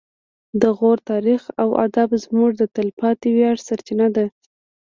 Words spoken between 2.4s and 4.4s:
د تلپاتې ویاړ سرچینه ده